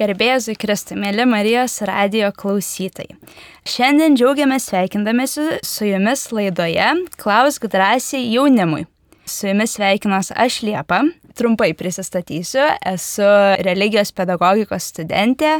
[0.00, 3.18] Garbėzui Kristui, mėly Marijos radio klausytojai.
[3.68, 6.86] Šiandien džiaugiamės sveikindamėsi su jumis laidoje
[7.20, 8.86] Klausk drąsiai jaunimui.
[9.28, 11.02] Su jumis sveikinos aš Liepa.
[11.36, 12.64] Trumpai prisistatysiu.
[12.94, 13.28] Esu
[13.60, 15.58] religijos pedagogikos studentė,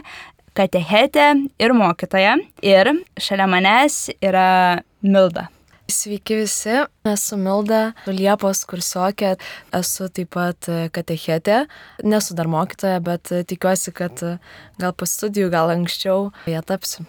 [0.57, 2.38] katechetė ir mokytoja.
[2.64, 5.50] Ir šalia manęs yra Milda.
[5.91, 6.77] Sveiki visi,
[7.09, 9.32] esu Milda, Liepos kursiokė,
[9.75, 11.64] esu taip pat katechetė,
[12.06, 14.23] nesu dar mokytoja, bet tikiuosi, kad
[14.79, 17.09] gal po studijų, gal anksčiau ją tapsiu.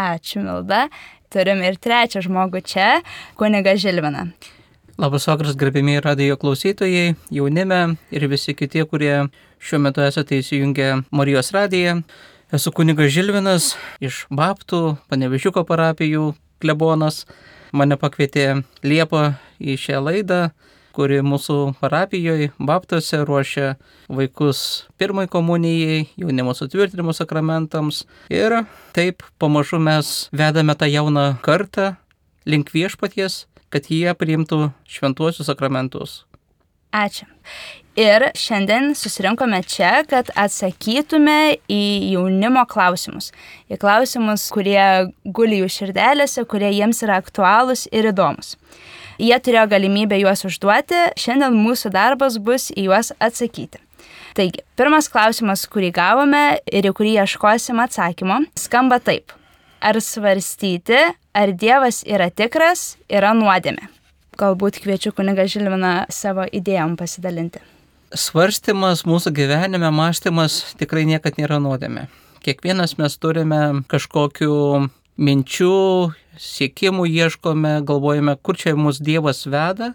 [0.00, 0.86] Ačiū Milda.
[1.30, 2.88] Turim ir trečią žmogų čia,
[3.38, 4.30] kuniga Žilvina.
[5.00, 9.28] Labas vakaras, gerbėmiai radio klausytojai, jaunime ir visi kiti, kurie
[9.60, 12.00] šiuo metu esate įsijungę Marijos radiją.
[12.50, 17.22] Esu kunigas Žilvinas iš Baptų, Panevežiuko parapijų klebonas
[17.72, 20.40] mane pakvietė Liepa į šią laidą,
[20.96, 23.74] kuri mūsų parapijoje, Baptose, ruošia
[24.10, 28.04] vaikus pirmai komunijai, jaunimo sutvirtinimo sakramentams.
[28.32, 28.62] Ir
[28.96, 31.94] taip pamažu mes vedame tą jauną kartą
[32.46, 36.24] link viešpaties, kad jie priimtų šventuosius sakramentus.
[36.90, 37.26] Ačiū.
[37.98, 41.82] Ir šiandien susirinkome čia, kad atsakytume į
[42.14, 43.32] jaunimo klausimus.
[43.70, 48.54] Į klausimus, kurie guli jų širdelėse, kurie jiems yra aktualūs ir įdomus.
[49.20, 53.82] Jie turėjo galimybę juos užduoti, šiandien mūsų darbas bus į juos atsakyti.
[54.38, 59.34] Taigi, pirmas klausimas, kurį gavome ir į kurį ieškosim atsakymo, skamba taip.
[59.82, 61.02] Ar svarstyti,
[61.34, 63.90] ar Dievas yra tikras, yra nuodėmė?
[64.38, 67.62] Galbūt kviečiu kuniga Žilviną savo idėjom pasidalinti.
[68.10, 72.08] Svarstymas mūsų gyvenime, mąstymas tikrai niekad nėra nuodėmė.
[72.42, 74.54] Kiekvienas mes turime kažkokių
[75.20, 75.76] minčių,
[76.40, 79.92] siekimų, ieškome, galvojame, kur čia mūsų Dievas veda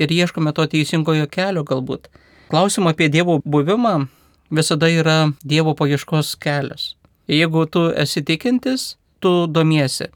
[0.00, 2.08] ir ieškome to teisingojo kelio galbūt.
[2.52, 4.06] Klausimą apie Dievo buvimą
[4.50, 6.94] visada yra Dievo paieškos kelias.
[7.28, 10.08] Jeigu tu esi tikintis, tu domiesi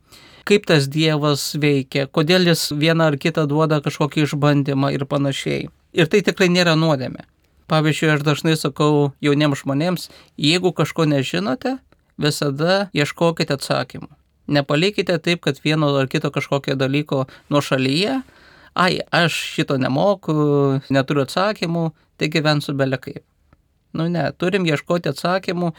[0.47, 5.67] kaip tas Dievas veikia, kodėl jis vieną ar kitą duoda kažkokį išbandymą ir panašiai.
[5.97, 7.27] Ir tai tikrai nėra nuodėmė.
[7.67, 10.07] Pavyzdžiui, aš dažnai sakau jauniems žmonėms,
[10.39, 11.77] jeigu kažko nežinote,
[12.23, 14.13] visada ieškokite atsakymų.
[14.47, 18.21] Nepalikite taip, kad vieno ar kito kažkokio dalyko nuo šalyje,
[18.79, 20.37] ai, aš šito nemoku,
[20.95, 21.89] neturiu atsakymų,
[22.21, 23.25] tai gyvensiu belekaip.
[23.97, 25.73] Nu ne, turim ieškoti atsakymų,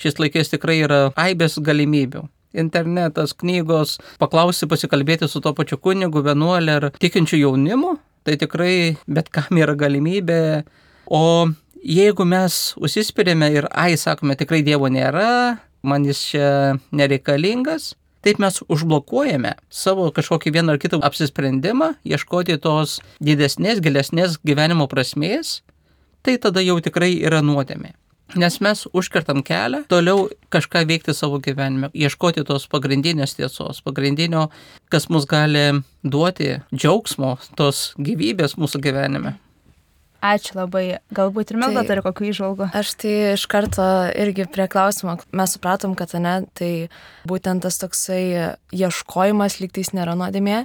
[0.00, 6.78] šis laikais tikrai yra aibės galimybių internetas, knygos, paklausi pasikalbėti su to pačiu kunigu, vienuolė
[6.78, 10.64] ar tikinčiu jaunimu, tai tikrai bet kam yra galimybė.
[11.10, 11.50] O
[11.84, 16.48] jeigu mes užsispirėme ir, ai, sakome, tikrai Dievo nėra, man jis čia
[16.96, 17.92] nereikalingas,
[18.24, 25.58] taip mes užblokuojame savo kažkokį vieną ar kitą apsisprendimą, ieškoti tos didesnės, gilesnės gyvenimo prasmės,
[26.24, 27.92] tai tada jau tikrai yra nuodėmė.
[28.34, 34.48] Nes mes užkertam kelią toliau kažką veikti savo gyvenime, ieškoti tos pagrindinės tiesos, pagrindinio,
[34.90, 35.66] kas mus gali
[36.02, 39.36] duoti džiaugsmo, tos gyvybės mūsų gyvenime.
[40.24, 41.02] Ačiū labai.
[41.12, 42.68] Galbūt ir Milda tai, turi kokių išvalgų.
[42.80, 43.84] Aš tai iš karto
[44.16, 46.70] irgi prie klausimo, mes supratom, kad ne, tai
[47.28, 50.62] būtent tas toksai ieškojimas lygtais nėra nuodėmė,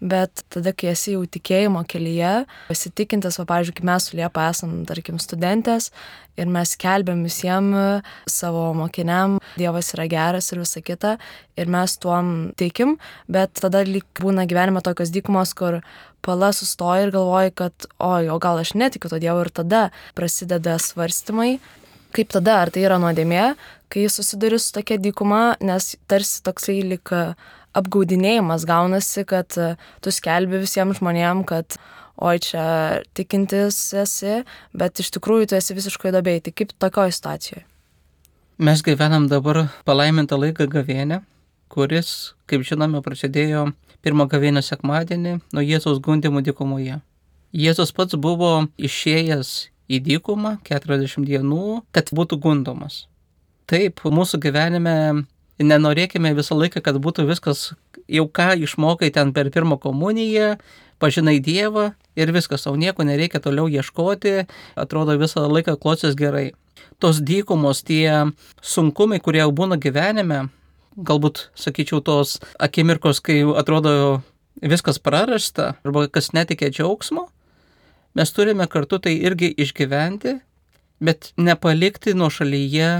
[0.00, 4.80] bet tada, kai esi jau tikėjimo kelyje, pasitikintis, o, pavyzdžiui, kai mes su Liepa esam,
[4.88, 5.90] tarkim, studentės
[6.40, 11.16] ir mes kelbėm visiems savo mokiniam, Dievas yra geras ir visa kita,
[11.60, 12.96] ir mes tuom tikim,
[13.28, 15.80] bet tada lyg būna gyvenime tokios dykumos, kur
[16.24, 19.44] pala sustoja ir galvoja, kad, oi, o gal aš netikiu to Dievo.
[19.44, 21.58] Ir tada prasideda svarstymai,
[22.16, 23.54] kaip tada, ar tai yra nuodėmė,
[23.90, 27.12] kai susiduri su tokia dykuma, nes tarsi toksai lik
[27.76, 31.76] apgaudinėjimas gaunasi, kad e, tu skelbi visiems žmonėm, kad
[32.20, 32.64] oi čia
[33.16, 34.40] tikintis esi,
[34.76, 36.44] bet iš tikrųjų tu esi visiškai dobėjai.
[36.46, 37.64] Tai kaip tokioje situacijoje?
[38.60, 41.22] Mes gyvenam dabar palaimintą laiką gavienę,
[41.72, 43.70] kuris, kaip žinome, prasidėjo
[44.04, 47.00] pirmą gavienę sekmadienį nuo Jėzaus gundimų dykumoje.
[47.56, 53.06] Jėzus pats buvo išėjęs į dykumą 40 dienų, kad būtų gundomas.
[53.70, 55.24] Taip, mūsų gyvenime
[55.60, 57.70] nenorėkime visą laiką, kad būtų viskas
[58.10, 60.56] jau ką išmokai ten per pirmą komuniją,
[61.00, 64.46] pažinai Dievą ir viskas, tau nieko nereikia toliau ieškoti,
[64.76, 66.50] atrodo visą laiką klosės gerai.
[67.00, 70.48] Tos dykumos, tie sunkumai, kurie jau būna gyvenime,
[70.96, 74.20] galbūt, sakyčiau, tos akimirkos, kai atrodo
[74.60, 77.28] viskas prarasta arba kas netikė džiaugsmo,
[78.18, 80.40] mes turime kartu tai irgi išgyventi,
[81.00, 82.90] bet nepalikti nuo šalyje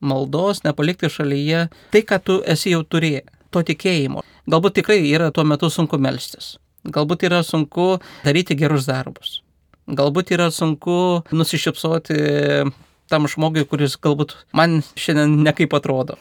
[0.00, 4.22] maldos, nepalikti šalyje tai, ką tu esi jau turėjęs, to tikėjimo.
[4.50, 6.56] Galbūt tikrai yra tuo metu sunku melstis.
[6.86, 9.40] Galbūt yra sunku daryti gerus darbus.
[9.86, 12.20] Galbūt yra sunku nusišypsoti
[13.10, 16.18] tam žmogui, kuris galbūt man šiandien nekaip atrodo.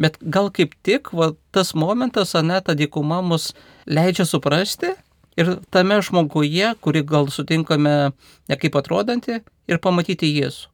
[0.00, 3.52] Bet gal kaip tik va, tas momentas, ane, ta dykuma mus
[3.88, 4.92] leidžia suprasti
[5.40, 8.12] ir tame žmoguje, kurį gal sutinkame
[8.52, 10.68] nekaip atrodantį, ir pamatyti Jėzų.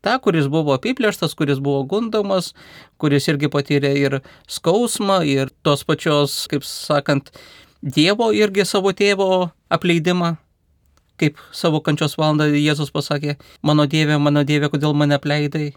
[0.00, 2.54] Ta, kuris buvo apiplėštas, kuris buvo gundomas,
[3.00, 7.32] kuris irgi patyrė ir skausmą, ir tos pačios, kaip sakant,
[7.80, 10.34] Dievo irgi savo tėvo apleidimą,
[11.20, 15.70] kaip savo kančios valandą Jėzus pasakė, mano Dieve, mano Dieve, kodėl mane apleidai.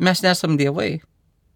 [0.00, 1.00] Mes nesam dievai,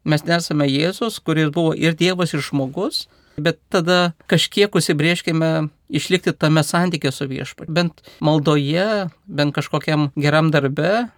[0.09, 5.50] mes nesame Jėzus, kuris buvo ir Dievas, ir žmogus, bet tada kažkiek užsibrieškime
[5.93, 7.69] išlikti tame santykė su viešpat.
[7.69, 11.11] Bent maldoje, bent kažkokiam geram darbe,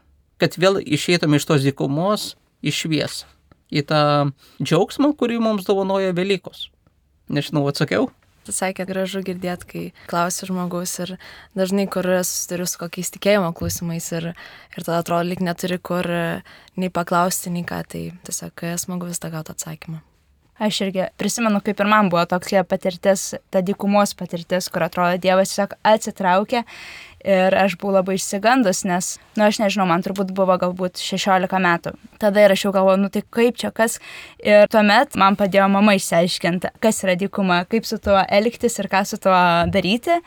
[0.43, 2.35] kad vėl išeitume iš tos dykumos
[2.65, 3.27] į šviesą,
[3.73, 4.03] į tą
[4.61, 6.69] džiaugsmą, kurį mums dovanoja Velykos.
[7.33, 8.11] Nežinau, atsakiau?
[8.47, 11.17] Sakė, gražu girdėti, kai klausia žmogus ir
[11.59, 14.29] dažnai, kur susiduriu su kokiais tikėjimo klausimais ir,
[14.77, 16.06] ir tada atrodo, lik neturi kur
[16.79, 19.99] nei paklausti, nei ką, tai tiesiog smagu vis tą gauti atsakymą.
[20.56, 25.50] Aš irgi prisimenu, kaip ir man buvo tokia patirtis, ta dykumos patirtis, kur atrodo Dievas
[25.53, 26.62] tiesiog atsitraukė
[27.25, 31.63] ir aš buvau labai išsigandus, nes, na, nu, aš nežinau, man turbūt buvo galbūt 16
[31.63, 31.95] metų.
[32.23, 33.99] Tada ir aš jau galvoju, nu tai kaip čia kas.
[34.45, 39.03] Ir tuomet man padėjo mama išsiaiškinti, kas yra dykuma, kaip su tuo elgtis ir ką
[39.09, 39.37] su tuo
[39.73, 40.21] daryti.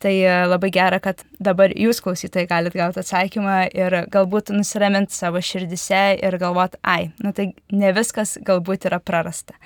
[0.00, 5.42] Tai e, labai gera, kad dabar jūs klausytojai galite gauti atsakymą ir galbūt nusiraminti savo
[5.44, 9.58] širdise ir galvoti, ai, nu tai ne viskas galbūt yra prarasta.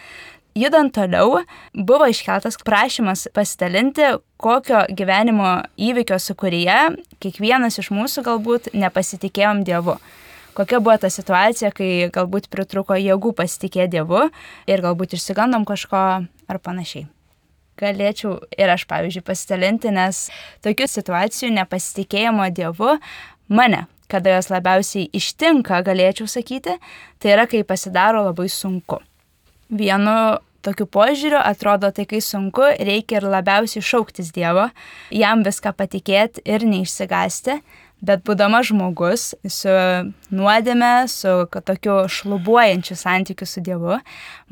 [0.55, 1.41] Judant toliau,
[1.75, 6.77] buvo iškeltas prašymas pasidalinti, kokio gyvenimo įvykio sukūrėje
[7.19, 9.97] kiekvienas iš mūsų galbūt nepasitikėjom Dievu.
[10.55, 14.29] Kokia buvo ta situacija, kai galbūt pritruko jėgų pasitikėti Dievu
[14.71, 17.09] ir galbūt išsigandom kažko ar panašiai
[17.81, 20.29] galėčiau ir aš, pavyzdžiui, pasidalinti, nes
[20.65, 22.95] tokių situacijų nepasitikėjimo Dievu
[23.49, 26.79] mane, kada jos labiausiai ištinka, galėčiau sakyti,
[27.19, 29.01] tai yra, kai pasidaro labai sunku.
[29.71, 34.71] Vienu tokiu požiūriu atrodo, tai kai sunku, reikia ir labiausiai šauktis Dievo,
[35.13, 37.61] jam viską patikėti ir neišsigasti,
[38.05, 39.75] Bet būdama žmogus su
[40.35, 43.97] nuodėme, su tokiu šlubuojančiu santykiu su Dievu,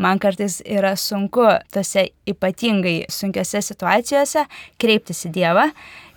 [0.01, 1.45] man kartais yra sunku
[1.75, 4.47] tose ypatingai sunkiose situacijose
[4.81, 5.69] kreiptis į Dievą.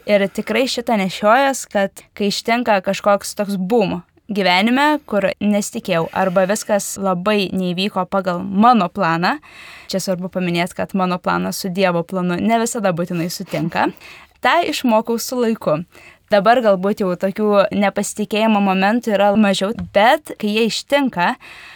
[0.07, 6.95] Ir tikrai šitą nešiojas, kad kai ištinka kažkoks toks bum gyvenime, kur nesitikėjau, arba viskas
[7.01, 9.35] labai neįvyko pagal mano planą,
[9.91, 13.89] čia svarbu paminėti, kad mano planas su Dievo planu ne visada būtinai sutinka,
[14.41, 15.83] tą išmokau su laiku.
[16.33, 21.35] Dabar galbūt jau tokių nepasitikėjimo momentų yra mažiau, bet kai jie ištinka,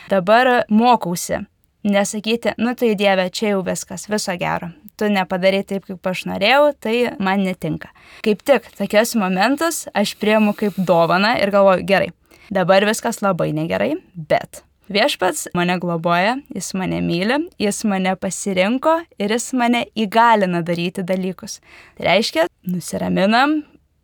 [0.10, 1.44] dabar mokausi.
[1.86, 4.74] Nesakyti, nu tai Dieve, čia jau viskas, viso gero.
[5.00, 7.94] Tu nepadarai taip, kaip aš norėjau, tai man netinka.
[8.26, 12.10] Kaip tik tokius momentus aš priemu kaip dovana ir galvoju, gerai,
[12.54, 19.30] dabar viskas labai negerai, bet Viešpats mane globoja, jis mane myli, jis mane pasirinko ir
[19.36, 21.60] jis mane įgalina daryti dalykus.
[21.98, 23.60] Tai reiškia, nusiraminam,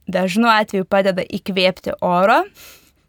[0.05, 2.43] dažnu atveju padeda įkvėpti oro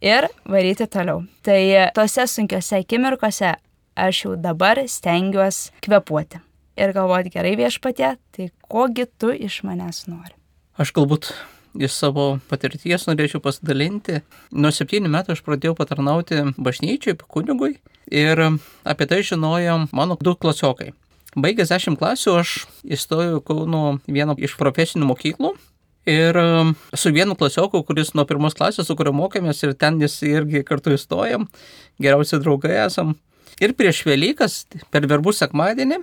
[0.01, 1.27] ir varyti toliau.
[1.45, 1.61] Tai
[1.99, 3.53] tose sunkiose akimirkose
[3.93, 6.41] aš jau dabar stengiuosi kvepuoti
[6.81, 10.33] ir galvoti gerai viešpatė, tai kogi tu iš manęs nori.
[10.81, 11.29] Aš galbūt
[11.83, 14.23] iš savo patirties norėčiau pasidalinti.
[14.53, 17.77] Nuo septynių metų aš pradėjau patarnauti bažnyčiai, kunigui
[18.11, 18.43] ir
[18.87, 20.93] apie tai žinojo mano du klasiokai.
[21.37, 22.59] Baigęs 10 klasių aš
[22.89, 25.57] įstojau Kauno vieną iš profesinių mokyklų
[26.07, 30.21] Ir um, su vienu klasioku, kuris nuo pirmos klasės, su kuriuo mokėmės ir ten jis
[30.23, 31.49] irgi kartu įstojom,
[31.99, 33.17] geriausi draugai esam.
[33.59, 34.61] Ir prieš Velykas,
[34.95, 35.99] per verbų sekmadienį,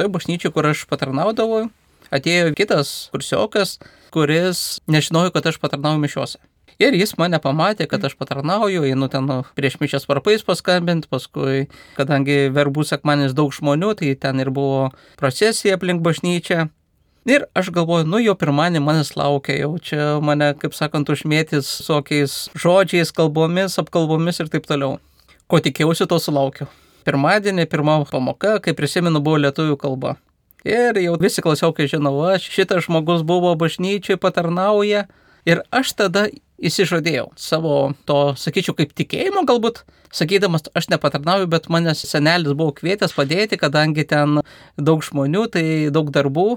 [0.00, 1.66] toj bažnyčiai, kur aš patarnaudavau,
[2.08, 3.76] atėjo kitas kursiokas,
[4.14, 6.38] kuris nežinojo, kad aš patarnauju mišiuose.
[6.82, 11.68] Ir jis mane pamatė, kad aš patarnauju, einu ten prieš mišias varpais paskambinti, paskui,
[11.98, 14.88] kadangi verbų sekmanis daug žmonių, tai ten ir buvo
[15.20, 16.66] procesija aplink bažnyčią.
[17.30, 22.34] Ir aš galvoju, nu jau pirmąjį manęs laukia, jau čia mane, kaip sakant, užmėtys visokiais
[22.58, 24.98] žodžiais, kalbomis, apkalbomis ir taip toliau.
[25.48, 26.68] Ko tikėjausi, to sulaukiu.
[27.06, 30.18] Pirmadienį, pirmą pamoką, kaip prisimenu, buvo lietuvių kalba.
[30.64, 35.06] Ir jau visi klasiokai žinau, aš šitas žmogus buvo bažnyčiai, patarnauja.
[35.44, 39.82] Ir aš tada įsižadėjau savo to, sakyčiau, kaip tikėjimo galbūt,
[40.14, 44.40] sakydamas, aš nepatarnauju, bet manęs senelis buvo kvietęs padėti, kadangi ten
[44.80, 46.54] daug žmonių, tai daug darbų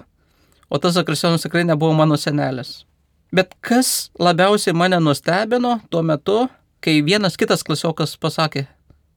[0.70, 2.86] o tas Zakristijonas tikrai nebuvo mano senelis.
[3.32, 6.48] Bet kas labiausiai mane nustebino tuo metu,
[6.80, 8.68] kai vienas kitas klasiokas pasakė,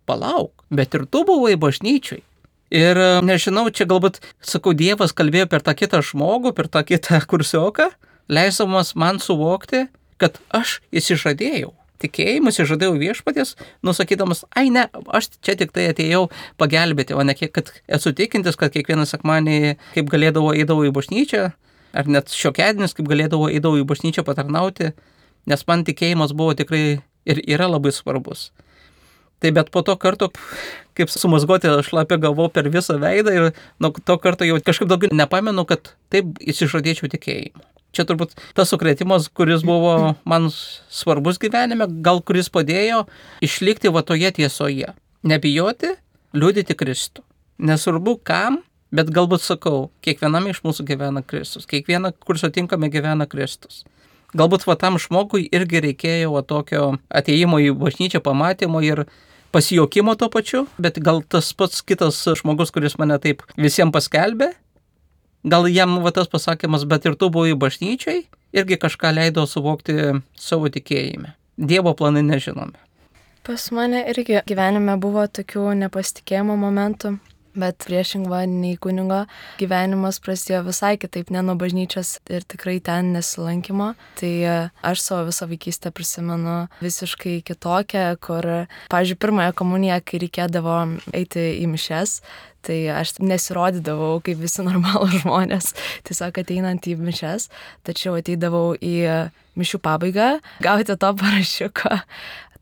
[0.06, 2.22] palauk, bet ir tu buvai bažnyčiai.
[2.70, 7.18] Ir e, nežinau, čia galbūt, sakau, Dievas kalbėjo per tą kitą žmogų, per tą kitą
[7.30, 7.90] kursioką,
[8.30, 9.88] leisdamas man suvokti,
[10.22, 11.74] kad aš įsižadėjau.
[12.00, 13.50] tikėjimus, išžadėjau viešpatės,
[13.84, 18.56] nusakydamas, ai ne, aš čia tik tai atėjau pagelbėti, o ne kiek, kad esu tikintis,
[18.56, 21.50] kad kiekvieną sekmanį, kaip galėdavo, eidavau į bažnyčią,
[21.92, 24.94] ar net šiokedinis, kaip galėdavo, eidavau į bažnyčią patarnauti,
[25.44, 28.48] nes man tikėjimas buvo tikrai ir yra labai svarbus.
[29.40, 30.30] Tai bet po to karto,
[31.00, 35.66] kaip sumasgoti šlapia galvo per visą veidą ir nuo to karto jau kažkaip daugiau nepamenu,
[35.68, 37.64] kad taip įsižadėčiau tikėjimu.
[37.90, 43.02] Čia turbūt tas sukretimas, kuris buvo man svarbus gyvenime, gal kuris padėjo
[43.42, 44.92] išlikti va toje tiesoje.
[45.26, 45.96] Nebijoti,
[46.36, 47.24] liūdėti Kristų.
[47.60, 48.60] Nesvarbu kam,
[48.94, 51.66] bet galbūt sakau, kiekviename iš mūsų gyvena Kristus.
[51.70, 53.82] Kiekvieną, kur sutinkame, gyvena Kristus.
[54.38, 59.08] Galbūt va tam žmogui irgi reikėjo va tokio ateimo į bažnyčią, pamatymo ir
[59.52, 64.52] pasijokimo to pačiu, bet gal tas pats kitas žmogus, kuris mane taip visiems paskelbė,
[65.44, 69.96] gal jam va tas pasakymas, bet ir tu buvai bažnyčiai, irgi kažką leido suvokti
[70.38, 71.34] savo tikėjime.
[71.60, 72.78] Dievo planai nežinome.
[73.44, 77.16] Pas mane irgi gyvenime buvo tokių nepasitikėjimo momentų.
[77.60, 79.24] Bet priešingva nei kunigo
[79.60, 83.92] gyvenimas prasidėjo visai kitaip, ne nuo bažnyčios ir tikrai ten nesilankimo.
[84.20, 88.48] Tai e, aš savo visą vaikystę prisimenu visiškai kitokią, kur,
[88.92, 90.78] pavyzdžiui, pirmąją komuniją, kai reikėdavo
[91.16, 92.20] eiti į mišes,
[92.66, 95.74] tai aš nesirodydavau kaip visi normalūs žmonės,
[96.08, 97.48] tiesiog ateinant į mišes,
[97.86, 98.96] tačiau ateidavau į
[99.60, 100.28] mišių pabaigą,
[100.64, 101.98] gauti to parašiuko,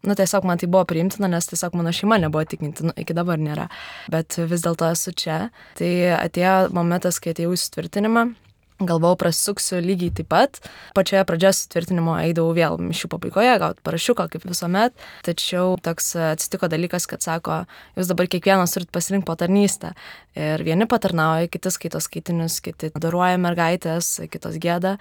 [0.07, 3.41] nu, tiesiog man tai buvo priimtina, nes tiesiog mano šeima nebuvo tikinti, nu, iki dabar
[3.41, 3.69] nėra.
[4.13, 5.39] Bet vis dėlto esu čia.
[5.79, 8.29] Tai atėjo momentas, kai atėjau į sutvirtinimą.
[8.79, 10.61] Galvau, prasuksiu lygiai taip pat.
[10.95, 14.95] Pačioje pradžios tvirtinimo eidavau vėl mišių pabaigoje, gauti parašiuką, kaip visuomet.
[15.27, 17.65] Tačiau toks atsitiko dalykas, kad sako,
[17.99, 19.91] jūs dabar kiekvienas turit pasirinkti patarnystę.
[20.39, 24.95] Ir vieni patarnauja, kiti skaito skaitinius, kiti daruoja mergaitės, kitos gėda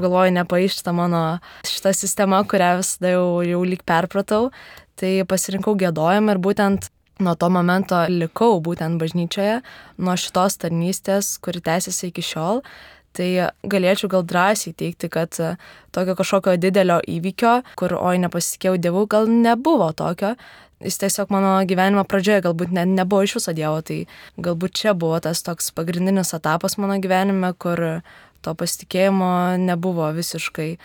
[0.00, 4.50] galvoju, nepaišta mano šita sistema, kurią visada jau, jau lyg perpratau,
[5.00, 6.90] tai pasirinkau gėdojimą ir būtent
[7.24, 9.62] nuo to momento likau būtent bažnyčioje,
[10.04, 12.60] nuo šitos tarnystės, kuri tęsiasi iki šiol.
[13.16, 13.28] Tai
[13.64, 15.32] galėčiau gal drąsiai teikti, kad
[15.96, 20.34] tokio kažkokio didelio įvykio, kur oi nepasitikėjau dievų, gal nebuvo tokio.
[20.84, 24.02] Jis tiesiog mano gyvenimo pradžioje galbūt ne, nebuvo iš viso dievo, tai
[24.36, 27.80] galbūt čia buvo tas toks pagrindinis etapas mano gyvenime, kur
[28.44, 30.76] to pasitikėjimo nebuvo visiškai,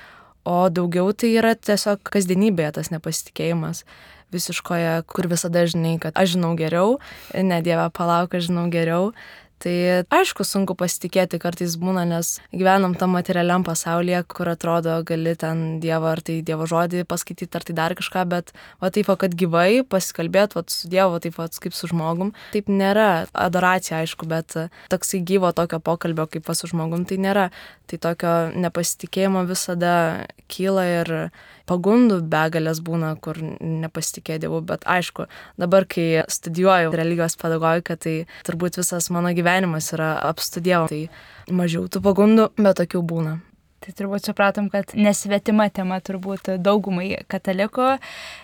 [0.47, 3.83] o daugiau tai yra tiesiog kasdienybėje tas nepasitikėjimas
[4.31, 6.95] visiškoje, kur visada žinai, kad aš žinau geriau,
[7.35, 9.11] ne Dieve palauk, aš žinau geriau,
[9.61, 9.73] Tai
[10.09, 16.15] aišku, sunku pasitikėti kartais būna, nes gyvenam tam materialiam pasaulyje, kur atrodo gali ten Dievą
[16.15, 18.49] ar tai Dievo žodį paskaityti, ar tai dar kažką, bet
[18.81, 22.33] va taip, va, kad gyvai pasikalbėt va, su Dievu, taip va, kaip su žmogum.
[22.55, 24.57] Taip nėra adoracija, aišku, bet
[24.89, 27.51] toksai gyvo tokio pokalbio kaip va su žmogum tai nėra.
[27.85, 29.93] Tai tokio nepasitikėjimo visada
[30.49, 31.15] kyla ir
[31.71, 35.27] pagundų begalės būna, kur nepasitikė Dievu, bet aišku,
[35.61, 38.15] dabar, kai studijuoju religijos pedagogiką, tai
[38.47, 43.39] turbūt visas mano gyvenimas yra apstudijavo, tai mažiau tų pagundų, bet tokių būna.
[43.81, 47.87] Tai turbūt supratom, kad nesvetima tema turbūt daugumai katalikų,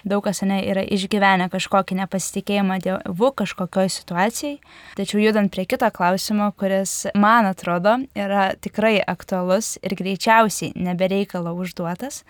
[0.10, 4.56] daug kas ne yra išgyvenę kažkokį nepasitikėjimą dievu kažkokioj situacijai.
[4.98, 12.24] Tačiau judant prie kito klausimo, kuris, man atrodo, yra tikrai aktualus ir greičiausiai nebereikalo užduotas,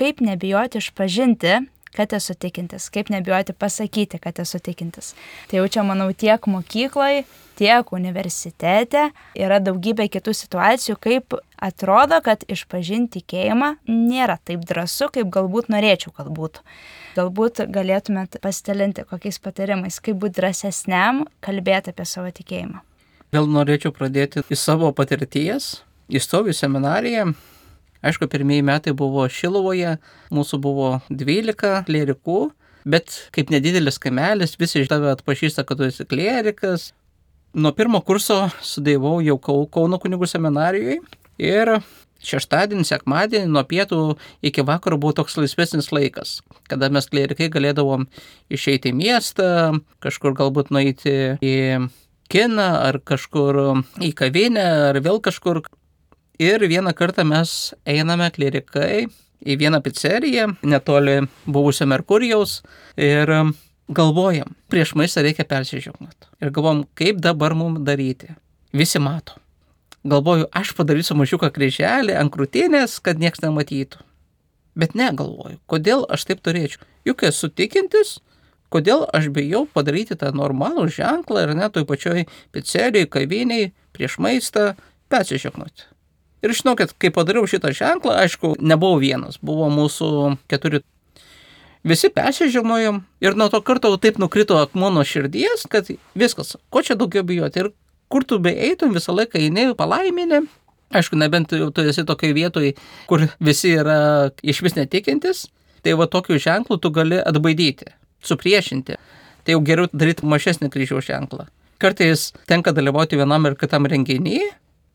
[0.00, 1.58] kaip nebijoti išpažinti
[1.96, 5.14] kad esu tikintis, kaip nebijoti pasakyti, kad esu tikintis.
[5.50, 7.24] Tai jau čia, manau, tiek mokykloje,
[7.56, 15.30] tiek universitete yra daugybė kitų situacijų, kaip atrodo, kad išpažinti tikėjimą nėra taip drąsu, kaip
[15.32, 16.64] galbūt norėčiau, kad būtų.
[17.16, 22.82] Galbūt galėtumėt pasidalinti kokiais patarimais, kaip būti drąsesniam kalbėti apie savo tikėjimą.
[23.34, 25.80] Vėl norėčiau pradėti iš savo patirties.
[26.12, 27.30] Įstojau į seminariją,
[28.06, 29.96] Aišku, pirmieji metai buvo Šilovoje,
[30.34, 32.38] mūsų buvo 12 klierikų,
[32.86, 36.92] bet kaip nedidelis kaimelis, visi tave atpažįsta, kad tu esi klierikas.
[37.56, 39.38] Nuo pirmo kurso sudėjau jau
[39.72, 41.00] Kauno kunigų seminarijoje
[41.42, 41.72] ir
[42.26, 44.00] šeštadienį, sekmadienį nuo pietų
[44.46, 48.06] iki vakaro buvo toks laisvesnis laikas, kada mes klierikai galėdavom
[48.52, 49.48] išeiti į miestą,
[50.04, 51.56] kažkur galbūt nueiti į
[52.32, 53.60] kiną ar kažkur
[54.02, 55.62] į kavinę ar vėl kažkur
[56.38, 59.06] Ir vieną kartą mes einame klerikai
[59.40, 62.58] į vieną pizzeriją netoli buvusio Merkurijaus
[63.00, 63.32] ir
[63.88, 66.28] galvojam, prieš maistą reikia persižiūrėti.
[66.42, 68.34] Ir galvom, kaip dabar mums daryti.
[68.76, 69.38] Visi mato.
[70.06, 74.02] Galvoju, aš padarysiu mažiuką kryželį ant krūtinės, kad niekas nematytų.
[74.76, 76.84] Bet ne, galvoju, kodėl aš taip turėčiau.
[77.08, 78.18] Juk esu tikintis,
[78.68, 84.74] kodėl aš bijau padaryti tą normalų ženklą ir net toj pačioj pizzerijoje, kaviniai, prieš maistą
[85.10, 85.95] persižiūrėti.
[86.44, 90.82] Ir žinokit, kai padariau šitą ženklą, aišku, nebuvau vienas, buvo mūsų keturi
[91.86, 95.86] Visi persižinojom ir nuo to karto taip nukrito akmuo nuo širdies, kad
[96.18, 97.62] viskas, ko čia daugiau bijoti.
[97.62, 97.68] Ir
[98.10, 100.40] kur tu beeitum, visą laiką eini palaiminė.
[100.98, 102.72] Aišku, nebent tu esi tokioje vietoje,
[103.06, 103.98] kur visi yra
[104.42, 105.44] iš vis netikintis,
[105.86, 107.92] tai va tokiu ženklu tu gali atbaidyti,
[108.26, 108.98] supriešinti.
[109.46, 111.46] Tai jau geriau daryti mažesnį kryžiaus ženklą.
[111.78, 114.40] Kartais tenka dalyvauti vienam ir kitam renginį,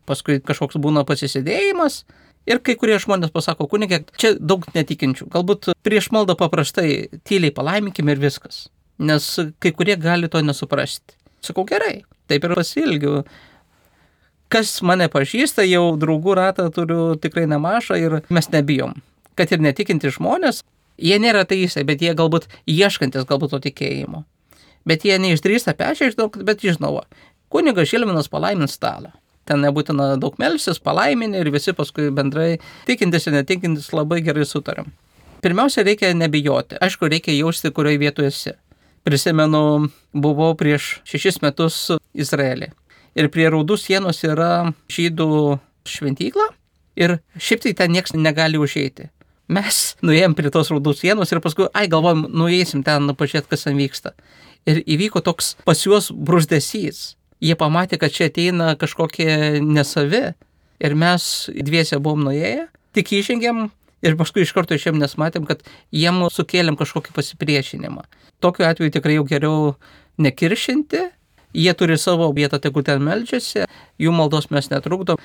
[0.09, 2.03] paskui kažkoks būna pasisėdėjimas.
[2.49, 5.27] Ir kai kurie žmonės pasako, kunigė, čia daug netikinčių.
[5.29, 8.65] Galbūt prieš maldą paprastai tyliai palaiminkime ir viskas.
[8.97, 9.27] Nes
[9.61, 11.17] kai kurie gali to nesuprasti.
[11.45, 13.21] Sakau, gerai, taip ir pasilgiu.
[14.51, 18.97] Kas mane pažįsta, jau draugų ratą turiu tikrai nemažą ir mes nebijom.
[19.37, 20.63] Kad ir netikinti žmonės,
[20.99, 24.25] jie nėra teisai, bet jie galbūt ieškantis galbūt to tikėjimo.
[24.85, 27.03] Bet jie neišdrįsta peržvelgti, bet žinau,
[27.53, 29.13] kunigas Žilvinas palaimins stalą.
[29.49, 34.91] Ten nebūtina daug melsis, palaiminė ir visi paskui bendrai tikintis ir netikintis labai gerai sutaram.
[35.41, 36.77] Pirmiausia, reikia nebijoti.
[36.77, 38.53] Aišku, reikia jausti, kurioje vietoje esi.
[39.01, 41.77] Prisimenu, buvau prieš šešis metus
[42.13, 42.69] Izraelį.
[43.17, 45.57] Ir prie raudų sienos yra žydų
[45.89, 46.45] šventykla.
[47.01, 49.09] Ir šiaip tai ten niekas negali užeiti.
[49.51, 53.79] Mes nuėjom prie tos raudų sienos ir paskui, ai, galvojom, nueisim ten, pažiūrėt, kas ten
[53.79, 54.13] vyksta.
[54.69, 60.31] Ir įvyko toks pas juos brūždesys jie pamatė, kad čia ateina kažkokie nesavi.
[60.81, 62.65] Ir mes dviese buvom nuėję,
[62.97, 63.67] tik įžengėm
[64.01, 65.61] ir paskui iš karto išėm, nes matėm, kad
[65.93, 68.07] jiem sukėlėm kažkokį pasipriešinimą.
[68.41, 69.59] Tokiu atveju tikrai jau geriau
[70.21, 71.03] nekiršinti,
[71.53, 73.67] jie turi savo vietą, tegu ten melžiasi,
[74.01, 75.21] jų maldos mes netrukdom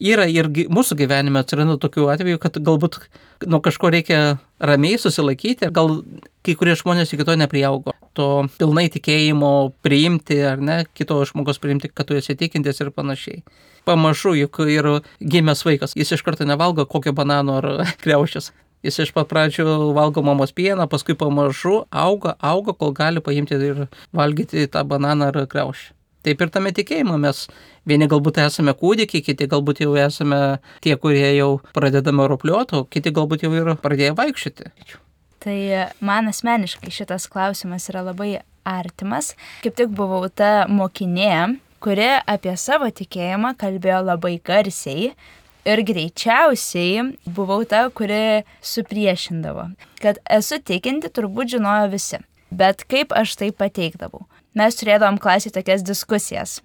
[0.00, 3.00] yra ir mūsų gyvenime atsiranda tokių atvejų, kad galbūt
[3.46, 4.20] nuo kažko reikia
[4.58, 6.00] ramiai susilaikyti, gal
[6.46, 7.94] kai kurie žmonės iki to nepriaugo.
[8.18, 13.42] To pilnai tikėjimo priimti ar ne, kito žmogaus priimti, kad tu esi tikintis ir panašiai.
[13.88, 14.88] Pamažu, juk ir
[15.22, 17.70] gimęs vaikas, jis iš karto nevalgo kokio banano ar
[18.04, 18.52] kreušės.
[18.86, 19.64] Jis iš pat pradžių
[19.96, 25.46] valgo mamos pieną, paskui pamažu auga, auga, kol gali paimti ir valgyti tą bananą ar
[25.50, 25.97] kreušę.
[26.28, 27.46] Taip ir tame tikėjime mes
[27.88, 33.46] vieni galbūt esame kūdikiai, kiti galbūt jau esame tie, kurie jau pradedame ropliuoti, kiti galbūt
[33.46, 34.68] jau yra pradėję vaikščioti.
[35.40, 35.56] Tai
[36.04, 39.32] man asmeniškai šitas klausimas yra labai artimas.
[39.64, 45.14] Kaip tik buvau ta mokinė, kuri apie savo tikėjimą kalbėjo labai garsiai.
[45.68, 49.70] Ir greičiausiai buvau ta, kuri supriešindavo.
[50.04, 52.20] Kad esu tikinti, turbūt žinojo visi.
[52.52, 54.26] Bet kaip aš tai pateikdavau?
[54.54, 56.58] Mes turėdavom klasėje tokias diskusijas.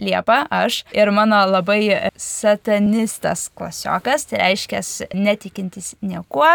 [0.00, 4.80] Liepa, aš ir mano labai satanistas klasiokas, tai reiškia
[5.12, 6.48] netikintis niekuo,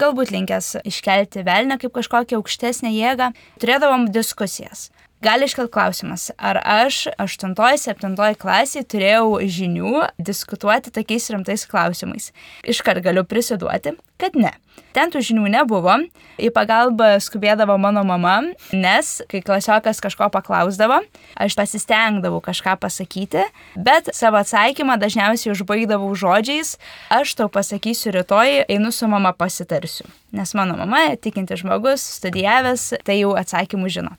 [0.00, 4.88] galbūt linkęs iškelti velnę kaip kažkokią aukštesnę jėgą, turėdavom diskusijas.
[5.24, 12.34] Gali iškelt klausimas, ar aš 8-7 klasiai turėjau žinių diskutuoti tokiais rimtais klausimais.
[12.68, 14.52] Iškart galiu prisiduoti, kad ne.
[14.96, 15.92] Ten tų žinių nebuvo,
[16.40, 18.38] į pagalbą skubėdavo mano mama,
[18.72, 21.02] nes kai klasiokas kažko paklausdavo,
[21.36, 23.44] aš pasistengdavau kažką pasakyti,
[23.76, 26.76] bet savo atsakymą dažniausiai užbaigdavau žodžiais,
[27.12, 30.08] aš tau pasakysiu rytoj, einu su mama pasitarsiu.
[30.36, 34.16] Nes mano mama, tikinti žmogus, studijavęs, tai jau atsakymų žino.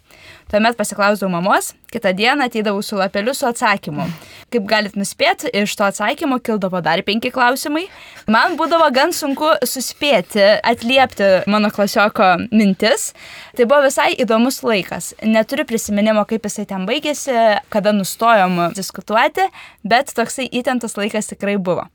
[0.53, 4.05] Tuomet pasiklausdavau mamos, kitą dieną ateidavau su lapeliu su atsakymu.
[4.53, 7.87] Kaip galit nuspėti, iš to atsakymo kildavo dar penki klausimai.
[8.31, 13.11] Man būdavo gan sunku suspėti, atliepti mano klasioko mintis.
[13.57, 15.13] Tai buvo visai įdomus laikas.
[15.23, 17.35] Neturiu prisiminimo, kaip jisai ten baigėsi,
[17.73, 19.47] kada nustojom diskutuoti,
[19.83, 21.87] bet toksai įtemptas laikas tikrai buvo.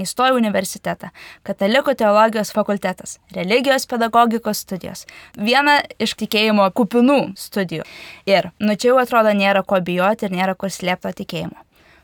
[0.00, 1.12] Įstojau į universitetą.
[1.46, 3.18] Katalikų teologijos fakultetas.
[3.34, 5.04] Religijos pedagogikos studijos.
[5.38, 7.86] Viena iš tikėjimo kupinų studijų.
[8.26, 11.60] Ir, nu čia jau atrodo, nėra ko bijoti ir nėra kur slėpto tikėjimo.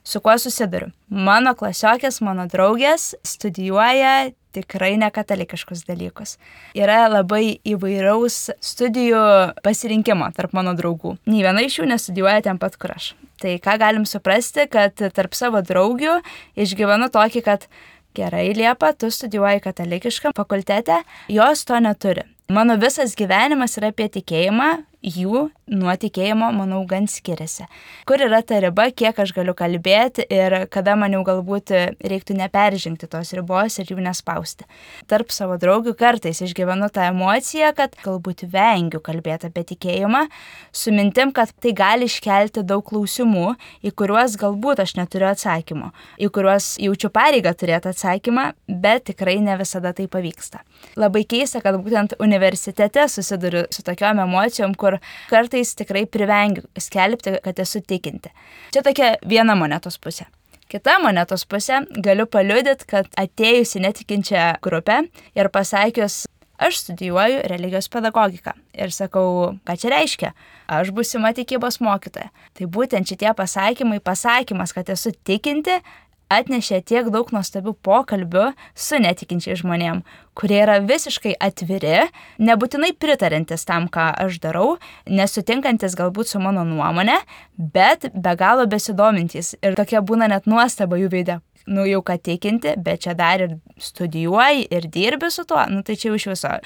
[0.06, 0.92] Su kuo susiduriu?
[1.10, 6.36] Mano klasiokės, mano draugės studijuoja tikrai nekatalikiškus dalykus.
[6.78, 9.22] Yra labai įvairaus studijų
[9.64, 11.16] pasirinkimo tarp mano draugų.
[11.30, 13.12] Nė viena iš jų nestudijuoja ten pat, kur aš.
[13.40, 16.18] Tai ką galim suprasti, kad tarp savo draugių
[16.60, 17.64] išgyvenu tokį, kad
[18.16, 21.00] gerai Liepa, tu studijuoji katalikiškam fakultete,
[21.32, 22.26] jos to neturi.
[22.50, 27.66] Mano visas gyvenimas yra apie tikėjimą, jų nuo tikėjimo, manau, gan skiriasi.
[28.08, 33.08] Kur yra ta riba, kiek aš galiu kalbėti ir kada man jau galbūt reiktų neperžengti
[33.10, 34.66] tos ribos ir jų nespausti.
[35.10, 40.24] Tarp savo draugių kartais išgyvenu tą emociją, kad galbūt vengiu kalbėti apie tikėjimą,
[40.72, 43.54] su mintim, kad tai gali iškelti daug klausimų,
[43.86, 49.56] į kuriuos galbūt aš neturiu atsakymų, į kuriuos jaučiu pareigą turėti atsakymą, bet tikrai ne
[49.60, 50.64] visada tai pavyksta.
[50.98, 54.89] Labai keista, kad būtent universitete susiduriu su tokiom emocijom, kur
[55.30, 58.32] kartais tikrai privengiu skelbti, kad esu tikinti.
[58.74, 60.26] Čia tokia viena monetos pusė.
[60.70, 65.00] Kita monetos pusė galiu paliudyti, kad atėjusi netikinčią grupę
[65.34, 66.24] ir pasakius,
[66.60, 68.54] aš studijuoju religijos pedagogiką.
[68.78, 70.30] Ir sakau, ką čia reiškia?
[70.70, 72.30] Aš būsima tikybos mokytoja.
[72.54, 75.80] Tai būtent šitie pasakymai, pasakymas, kad esu tikinti,
[76.30, 80.02] atnešė tiek daug nuostabių pokalbių su netikinčiai žmonėm,
[80.38, 82.06] kurie yra visiškai atviri,
[82.40, 84.78] nebūtinai pritarantis tam, ką aš darau,
[85.10, 87.18] nesutinkantis galbūt su mano nuomonė,
[87.58, 89.56] bet be galo besidomintys.
[89.60, 91.40] Ir tokia būna net nuostaba jų veidė.
[91.70, 95.98] Nu jau ką tikinti, bet čia dar ir studijuoji ir dirbi su tuo, nu tai
[96.00, 96.56] čia jau iš viso.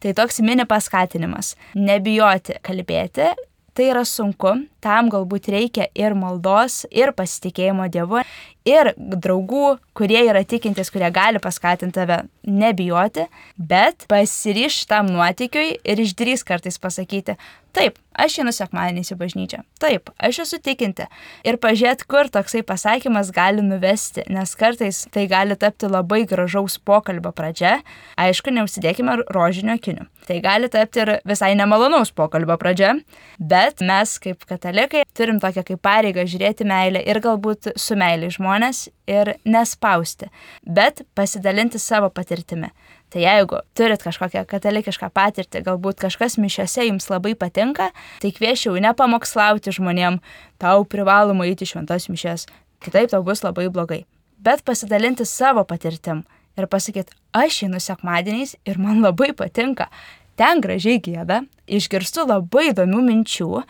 [0.00, 1.52] Tai toks mini paskatinimas.
[1.76, 3.28] Nebijoti kalbėti,
[3.76, 8.22] tai yra sunku, tam galbūt reikia ir maldos, ir pasitikėjimo Dievu,
[8.68, 16.02] ir draugų, kurie yra tikintys, kurie gali paskatinti tave nebijoti, bet pasiryš tam nuotikiui ir
[16.02, 17.36] išdrys kartais pasakyti,
[17.76, 21.06] taip, aš einu sekmadieniais į bažnyčią, taip, aš esu tikinti.
[21.46, 27.32] Ir pažiūrėt, kur toksai pasakymas gali nuvesti, nes kartais tai gali tapti labai gražaus pokalbio
[27.36, 27.78] pradžia,
[28.20, 30.08] aišku, neužsidėkime rožinio akinių.
[30.26, 32.96] Tai gali tapti ir visai nemalonaus pokalbio pradžia,
[33.38, 34.69] bet mes kaip katalikai
[35.16, 40.30] turim tokią kaip pareigą žiūrėti meilę ir galbūt su meilė žmonės ir nespausti,
[40.64, 42.70] bet pasidalinti savo patirtimi.
[43.10, 47.88] Tai jeigu turit kažkokią katalikišką patirtį, galbūt kažkas mišiose jums labai patinka,
[48.22, 50.20] tai kviečiau nepamokslauti žmonėm,
[50.62, 52.46] tau privaloma įti šventas mišes,
[52.84, 54.04] kitaip tau bus labai blogai.
[54.38, 56.22] Bet pasidalinti savo patirtim
[56.56, 59.90] ir pasakyti, aš einu sekmadieniais ir man labai patinka.
[60.40, 63.64] Ten gražiai gėda, išgirstu labai įdomių minčių,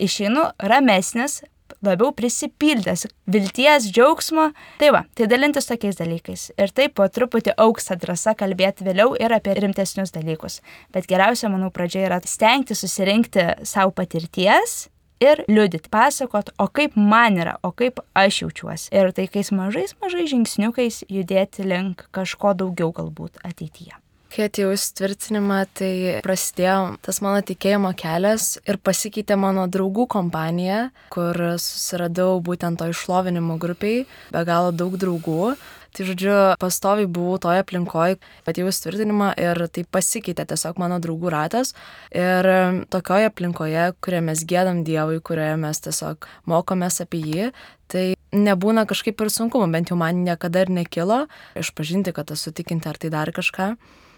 [0.00, 1.40] išeinu ramesnis,
[1.82, 4.50] labiau prisipildęs vilties, džiaugsmo.
[4.80, 6.48] Tai va, tai dalintis tokiais dalykais.
[6.60, 10.60] Ir taip po truputį auks ta drąsa kalbėti vėliau ir apie rimtesnius dalykus.
[10.94, 14.86] Bet geriausia, manau, pradžia yra stengti susirinkti savo patirties
[15.22, 18.90] ir liudyti, pasakot, o kaip man yra, o kaip aš jaučiuosi.
[18.94, 23.94] Ir tai, kai mažais, mažais žingsniukais judėti link kažko daugiau galbūt ateityje.
[24.32, 25.92] Kai atėjau į tvirtinimą, tai
[26.24, 33.58] prasidėjo tas mano tikėjimo kelias ir pasikeitė mano draugų kompanija, kur susiradau būtent to išlovinimo
[33.60, 35.52] grupiai, be galo daug draugų.
[35.92, 38.16] Tai žodžiu, pastoviai buvau toje aplinkoje,
[38.48, 41.74] atėjau į tvirtinimą ir tai pasikeitė tiesiog mano draugų ratas.
[42.16, 42.48] Ir
[42.88, 47.50] tokioje aplinkoje, kurioje mes gėdam Dievui, kurioje mes tiesiog mokomės apie jį,
[47.92, 51.26] tai nebūna kažkaip ir sunkumu, bent jau man niekada ir nekilo
[51.60, 53.74] išpažinti, kad esu tikinti ar tai dar kažką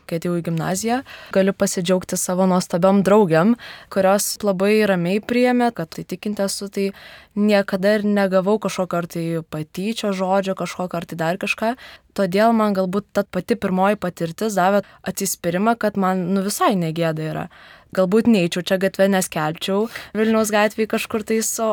[0.08, 1.00] kai atėjau į gimnaziją,
[1.34, 3.54] galiu pasidžiaugti savo nuostabiam draugiam,
[3.92, 6.90] kurios labai ramiai priėmė, kad tai tikinti esu, tai
[7.34, 11.74] niekada ir negavau kažkokio ar tai patyčio žodžio, kažkokio ar tai dar kažką.
[12.14, 17.48] Todėl man galbūt ta pati pirmoji patirtis davė atsispyrimą, kad man nu visai negėda yra
[17.94, 21.70] galbūt neįčiau čia gatvę, neskelčiau Vilniaus gatvėje kažkur tais, o,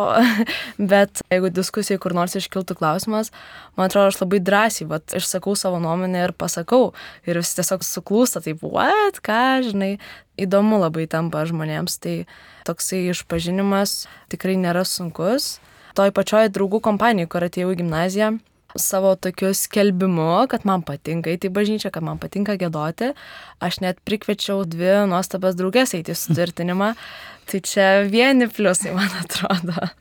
[0.77, 3.31] bet jeigu diskusijai kur nors iškiltų klausimas,
[3.77, 6.91] man atrodo, aš labai drąsiai, vat, išsakau savo nuomonę ir pasakau,
[7.27, 9.95] ir visi tiesiog suklūsta, taip, what, ką, žinai,
[10.41, 12.15] įdomu labai tampa žmonėms, tai
[12.67, 15.57] toksai išpažinimas tikrai nėra sunkus.
[15.97, 18.29] Toj pačioj draugų kompanijai, kur atėjau į gimnaziją,
[18.79, 23.11] savo tokiu skelbimu, kad man patinka eiti į bažnyčią, kad man patinka gėdoti.
[23.63, 26.93] Aš net prikviečiau dvi nuostabas draugės eiti į sutvirtinimą.
[27.51, 29.91] Tai čia vieni pliusai, man atrodo.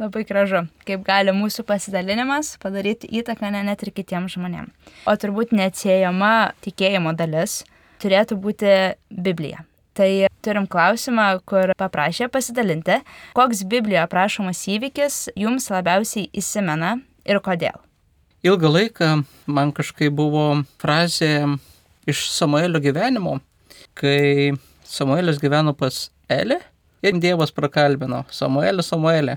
[0.00, 4.72] Labai gražu, kaip gali mūsų pasidalinimas padaryti įtaką ne net ir kitiems žmonėms.
[5.04, 7.60] O turbūt neatsiejama tikėjimo dalis
[8.00, 8.70] turėtų būti
[9.10, 9.66] Biblija.
[9.96, 10.08] Tai
[10.44, 13.00] turim klausimą, kur paprašė pasidalinti,
[13.36, 16.94] koks Biblijoje aprašomas įvykis jums labiausiai įsimena
[17.30, 17.78] ir kodėl?
[18.46, 19.10] Ilgą laiką
[19.52, 20.44] man kažkaip buvo
[20.80, 21.58] frazė
[22.08, 23.38] iš Samuelio gyvenimo,
[23.94, 24.54] kai
[24.88, 26.56] Samuelis gyveno pas Elį
[27.04, 29.36] ir Dievas prakalbino Samuelį, Samuelį.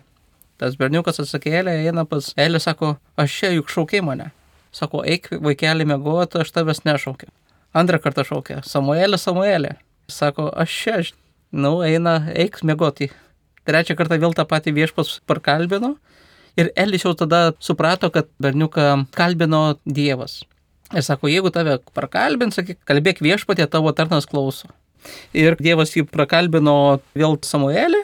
[0.61, 4.29] Tas berniukas atsakėlė, eina pas Elį, sako, aš čia juk šaukiai mane.
[4.73, 7.27] Sako, eik vaikelį mėgoti, aš tavęs nešaukiu.
[7.75, 9.73] Antrą kartą šaukė, Samuelį, Samuelį.
[10.09, 10.95] Sako, aš čia,
[11.51, 13.11] nu, eina, eik mėgoti.
[13.67, 15.95] Trečią kartą vėl tą patį viešpas prakalbino
[16.59, 20.43] Ir Elis jau tada suprato, kad berniuką kalbino Dievas.
[20.93, 24.69] Ir sako, jeigu tave prakalbins, sakyk, kalbėk viešpatė, tavo tarnas klauso.
[25.33, 28.03] Ir Dievas jį prakalbino vėl Samuelį.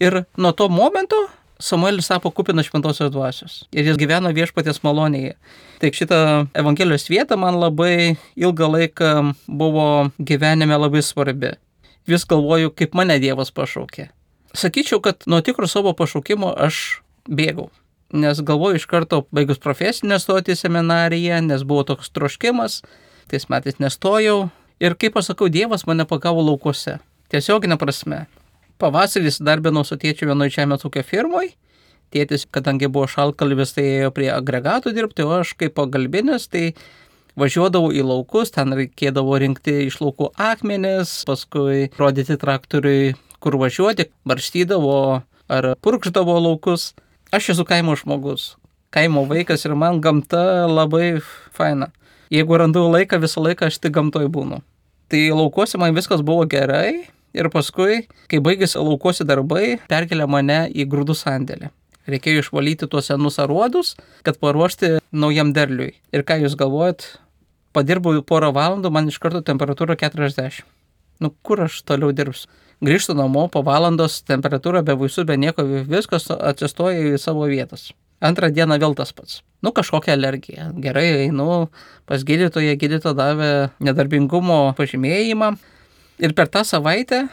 [0.00, 1.18] Ir nuo to momento
[1.60, 3.56] Samuelis tapo kupinas šventosios dvasios.
[3.74, 5.34] Ir jis gyveno viešpatės malonėje.
[5.82, 6.20] Tai šitą
[6.56, 9.10] Evangelijos vietą man labai ilgą laiką
[9.50, 11.56] buvo gyvenime labai svarbi.
[12.08, 14.08] Vis galvoju, kaip mane Dievas pašaukė.
[14.56, 17.68] Sakyčiau, kad nuo tikro savo pašaukimo aš bėgau
[18.12, 22.80] nes galvoju iš karto baigus profesinę stoti seminariją, nes buvo toks troškimas,
[23.30, 24.50] tais metais nestojau.
[24.80, 26.98] Ir kaip pasakau, Dievas mane pagavo laukuose.
[27.30, 28.24] Tiesioginė prasme.
[28.80, 31.52] Pavasaris darbinau su tėčiu vienoje žemės ūkio firmoje.
[32.10, 36.72] Tėtis, kadangi buvo šalkalvis, tai ėjo prie agregatų dirbti, o aš kaip pagalbinis, tai
[37.38, 44.96] važiuodavau į laukus, ten reikėdavo rinkti iš laukų akmenis, paskui rodyti traktoriui, kur važiuoti, barstydavo
[45.50, 46.90] ar purkždavo laukus.
[47.30, 48.56] Aš esu kaimo žmogus,
[48.90, 51.20] kaimo vaikas ir man gamta labai
[51.54, 51.86] faina.
[52.26, 54.58] Jeigu randu laiką, visą laiką aš tik gamtoj būnu.
[55.06, 60.88] Tai laukuose man viskas buvo gerai ir paskui, kai baigėsi laukuose darbai, perkelė mane į
[60.90, 61.70] grūdų sandėlį.
[62.10, 63.94] Reikėjo išvalyti tuos senus aruodus,
[64.26, 65.92] kad paruošti naujam derliui.
[66.10, 67.06] Ir ką jūs galvojat,
[67.70, 70.64] padirbau porą valandų, man iš karto temperatūra 40.
[71.22, 72.50] Nu kur aš toliau dirbsiu?
[72.80, 77.90] Grįžtu namo po valandos, temperatūra be vaisų, be nieko, viskas atsistoja į savo vietas.
[78.24, 79.42] Antrą dieną vėl tas pats.
[79.60, 80.70] Nu, kažkokia alergija.
[80.80, 81.68] Gerai, einu
[82.08, 83.50] pas gydytoją, gydytoja davė
[83.84, 85.50] nedarbingumo pažymėjimą.
[86.24, 87.26] Ir per tą savaitę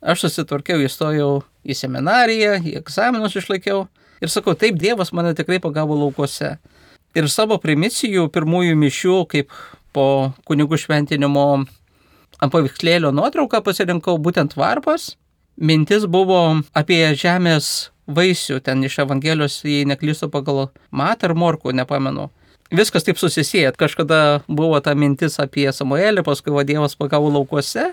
[0.00, 3.86] aš susitvarkiau, įstojau į seminariją, į egzaminus išlaikiau.
[4.24, 6.54] Ir sakau, taip, Dievas mane tikrai pagavo laukuose.
[7.12, 9.52] Ir savo primicijų pirmųjų mišių, kaip
[9.92, 11.46] po kunigų šventinimo
[12.44, 15.14] ant paveikslėlio nuotrauką pasirinkau būtent varpas.
[15.56, 22.28] Mintis buvo apie žemės vaisių, ten iš Evangelijos, jei neklystu pagal matą ar morkų, nepamenu.
[22.74, 23.72] Viskas taip susisieja.
[23.76, 27.92] Kažkada buvo ta mintis apie Samuelį, paskui va Dievas pagavo laukuose.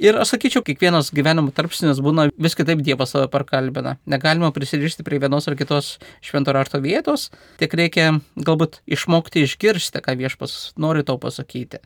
[0.00, 3.98] Ir aš sakyčiau, kiekvienas gyvenimo tarpsnis būna vis kitaip Dievas save parkalbina.
[4.08, 7.28] Negalima prisirišti prie vienos ar kitos švento rašto vietos,
[7.60, 11.82] tik reikia galbūt išmokti išgirsti, ką viešpas nori tau pasakyti.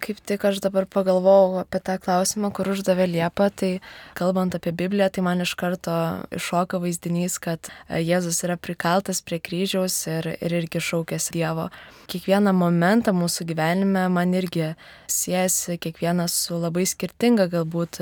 [0.00, 3.70] Kaip tik aš dabar pagalvojau apie tą klausimą, kur uždavė Liepa, tai
[4.16, 5.92] kalbant apie Bibliją, tai man iš karto
[6.32, 11.68] iššoka vaizdinys, kad Jėzus yra prikaltas prie kryžiaus ir, ir irgi šaukėsi Dievo.
[12.10, 14.72] Kiekvieną momentą mūsų gyvenime man irgi
[15.10, 18.00] siejasi kiekvienas su labai skirtinga galbūt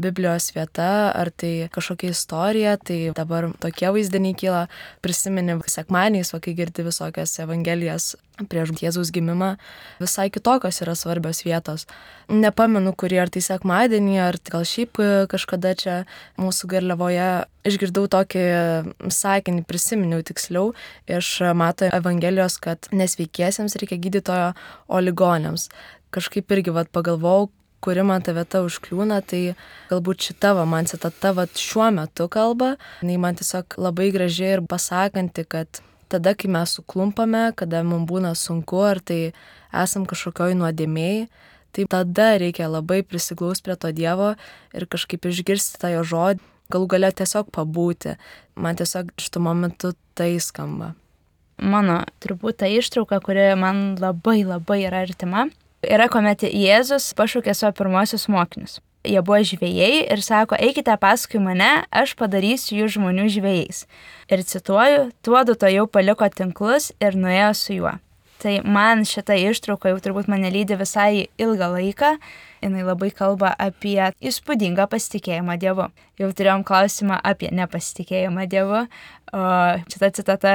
[0.00, 4.66] Biblijos vieta, ar tai kažkokia istorija, tai dabar tokie vaizdiniai kyla,
[5.04, 8.14] prisimeni sekmaniais, o kai girdi visokias evangelijas
[8.50, 9.54] prieš Jėzaus gimimą,
[10.02, 11.86] visai kitokios yra svarbios vietos.
[12.28, 14.98] Nepamenu, kurį ar tai sekmadienį, ar gal šiaip
[15.30, 15.96] kažkada čia
[16.40, 17.28] mūsų garliavoje
[17.68, 18.44] išgirdau tokį
[19.14, 20.72] sakinį, prisiminiau tiksliau
[21.06, 24.50] iš Mato Evangelijos, kad nesveikiesiems reikia gydytojo,
[24.88, 25.70] o ligonėms.
[26.14, 27.50] Kažkaip irgi vad pagalvojau,
[27.84, 29.54] kuri man ta vieta užkliūna, tai
[29.90, 34.64] galbūt šita va, man citata va, šiuo metu kalba, jinai man tiesiog labai gražiai ir
[34.68, 39.34] pasakanti, kad tada, kai mes suklumpame, kada mums būna sunku, ar tai
[39.74, 41.26] esam kažkokioj nuodėmėjai,
[41.74, 44.34] tai tada reikia labai prisiglaus prie to Dievo
[44.74, 48.16] ir kažkaip išgirsti tą jo žodį, galų gale tiesiog pabūti.
[48.54, 50.94] Man tiesiog šitų momentų tai skamba.
[51.58, 55.46] Mano turbūt ta ištrauka, kuri man labai labai yra artima,
[55.82, 61.84] yra kuomet Jėzus pašaukė savo pirmosius mokinius jie buvo žvėjai ir sako, eikite paskui mane,
[61.92, 63.84] aš padarysiu jų žmonių žvėjais.
[64.32, 67.94] Ir cituoju, tuodu to jau paliko tinklus ir nuėjo su juo.
[68.44, 72.10] Tai man šita ištrauka jau turbūt mane lydi visai ilgą laiką.
[72.64, 75.86] Jis labai kalba apie įspūdingą pasitikėjimą Dievu.
[76.20, 78.84] Jau turėjom klausimą apie nepasitikėjimą Dievu,
[79.36, 79.44] o
[79.92, 80.54] šita citata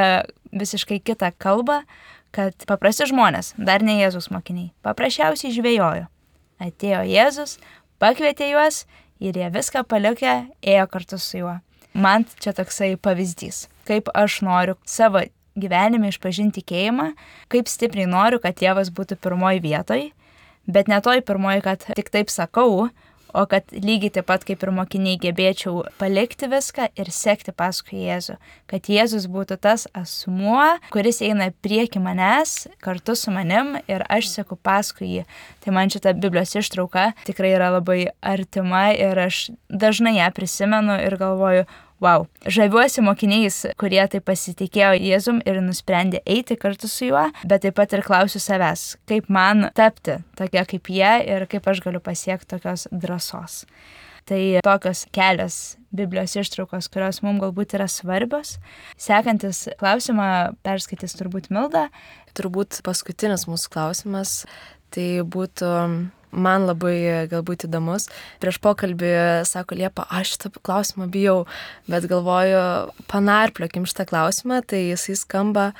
[0.49, 1.83] visiškai kita kalba,
[2.33, 6.07] kad paprasti žmonės, dar ne Jėzus mokiniai, paprasčiausiai žvėjojo.
[6.59, 7.57] Atėjo Jėzus,
[7.99, 8.85] pakvietė juos
[9.19, 11.57] ir jie viską palikę ėjo kartu su juo.
[11.93, 15.23] Man čia toksai pavyzdys, kaip aš noriu savo
[15.59, 17.12] gyvenime išpažinti tikėjimą,
[17.51, 20.09] kaip stipriai noriu, kad Dievas būtų pirmoji vietoj,
[20.69, 22.89] bet ne toj pirmoji, kad tik taip sakau,
[23.33, 28.37] o kad lygiai taip pat kaip ir mokiniai gebėčiau palikti viską ir sekti paskui Jėzų.
[28.69, 34.57] Kad Jėzus būtų tas asmuo, kuris eina prieki manęs kartu su manim ir aš seku
[34.57, 35.27] paskui jį.
[35.63, 41.17] Tai man šita Biblijos ištrauka tikrai yra labai artima ir aš dažnai ją prisimenu ir
[41.19, 41.67] galvoju,
[42.03, 47.77] wow, žaviuosi mokiniais, kurie tai pasitikėjo Jėzum ir nusprendė eiti kartu su juo, bet taip
[47.79, 52.55] pat ir klausiu savęs, kaip man tapti tokia kaip jie ir kaip aš galiu pasiekti
[52.55, 53.65] tokios drąsos.
[54.29, 55.55] Tai tokios kelios
[55.95, 58.59] Biblijos ištraukos, kurios mums galbūt yra svarbios.
[58.99, 61.88] Sekantis klausimą perskaitys turbūt Milda.
[62.38, 64.43] Turbūt paskutinis mūsų klausimas
[64.93, 65.71] tai būtų
[66.31, 68.07] man labai galbūt įdomus.
[68.41, 69.13] Prieš pokalbį
[69.49, 71.43] sako Liepa, aš šitą klausimą bijau,
[71.89, 72.61] bet galvoju,
[73.11, 75.71] panarpliokim šitą klausimą, tai jisai skamba,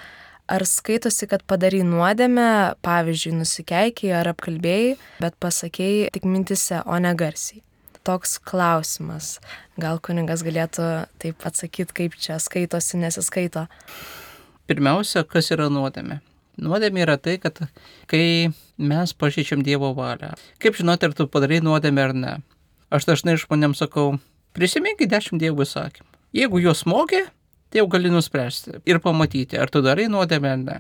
[0.50, 7.14] ar skaitosi, kad padarai nuodėmę, pavyzdžiui, nusikeikiai ar apkalbėjai, bet pasakėjai tik mintise, o ne
[7.18, 7.62] garsiai.
[8.08, 9.38] Toks klausimas.
[9.78, 10.88] Gal kuningas galėtų
[11.22, 13.68] taip atsakyti, kaip čia skaitosi, nesiskaito.
[14.72, 16.22] Pirmiausia, kas yra nuodėmė?
[16.60, 17.62] Nuodėmė yra tai, kad
[18.10, 20.34] kai mes pažeidžiam Dievo valią.
[20.60, 22.34] Kaip žinoti, ar tu padarai nuodėmę ar ne?
[22.92, 24.18] Aš dažnai žmonėms sakau,
[24.58, 26.08] prisiminkit dešimt Dievo įsakymų.
[26.36, 27.26] Jeigu juos mokė,
[27.70, 30.78] tai jau gali nuspręsti ir pamatyti, ar tu darai nuodėmę ar ne.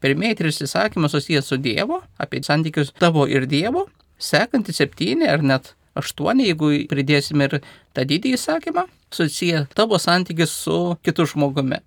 [0.00, 3.88] Pirmieji trys įsakymai susijęs su Dievu, apie santykius tavo ir Dievo,
[4.20, 7.58] sekanti septyni ar net aštuoni, jeigu pridėsime ir
[7.96, 11.80] tą didį įsakymą, susiję tavo santykis su kitu žmogumi.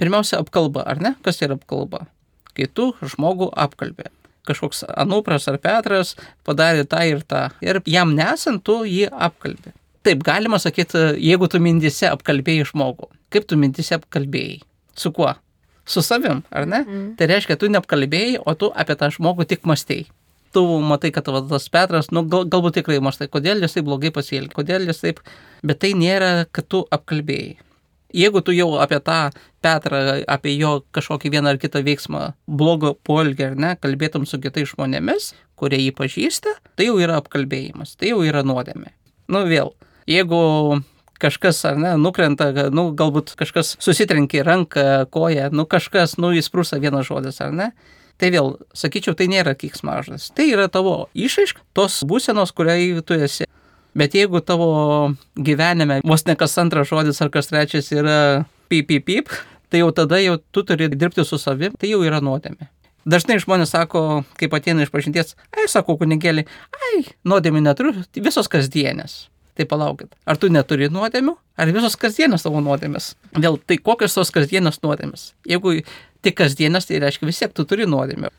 [0.00, 1.14] Pirmiausia, apkalba, ar ne?
[1.22, 2.06] Kas yra apkalba?
[2.56, 4.08] Kai tu žmogų apkalbė.
[4.48, 6.14] Kažkoks Anupras ar Petras
[6.46, 7.48] padarė tą ir tą.
[7.64, 9.74] Ir jam nesant, tu jį apkalbė.
[10.06, 13.10] Taip, galima sakyti, jeigu tu mintise apkalbėjai žmogų.
[13.30, 14.62] Kaip tu mintise apkalbėjai?
[14.96, 15.34] Su kuo?
[15.84, 16.80] Su savim, ar ne?
[16.86, 17.04] Mm.
[17.18, 20.08] Tai reiškia, tu neapkalbėjai, o tu apie tą žmogų tik mąstėjai
[20.52, 24.12] tu matai, kad va, tas Petras, nu, gal, galbūt tikrai maštai, kodėl jis taip blogai
[24.14, 25.20] pasielgė, kodėl jis taip,
[25.66, 27.58] bet tai nėra, kad tu apkalbėjai.
[28.16, 33.50] Jeigu tu jau apie tą Petrą, apie jo kažkokį vieną ar kitą veiksmą, blogo polgį
[33.50, 38.24] ar ne, kalbėtum su kitais žmonėmis, kurie jį pažįsta, tai jau yra apkalbėjimas, tai jau
[38.24, 38.94] yra nuodėmė.
[39.30, 39.74] Nu vėl,
[40.10, 40.40] jeigu
[41.20, 47.10] kažkas ar ne, nukrenta, nu galbūt kažkas susitrenkė ranką, koją, nu kažkas, nu įsprūsa vienas
[47.12, 47.70] žodis ar ne,
[48.20, 50.28] Tai vėl, sakyčiau, tai nėra kiksmažas.
[50.36, 53.46] Tai yra tavo išaišk tos būsenos, kuriai tu esi.
[53.94, 54.70] Bet jeigu tavo
[55.34, 58.18] gyvenime vos ne kas antras žodis ar kas trečias yra
[58.70, 59.32] pip, pip, pip,
[59.70, 62.70] tai jau tada jau tu turi dirbti su savim, tai jau yra nuodėmė.
[63.10, 66.44] Dažnai žmonės sako, kaip ateina iš pažinties, ai, sako kunigėlį,
[66.76, 69.24] ai, nuodėmė neturiu, tai visos kasdienės.
[69.58, 73.14] Tai palaukit, ar tu neturi nuodėmių, ar visos kasdienės tavo nuodėmės?
[73.36, 75.32] Vėl, tai kokios tos kasdienės nuodėmės?
[75.48, 75.80] Jeigu
[76.24, 78.30] tik kasdienas, tai reiškia vis tiek tu turi nuodėmę.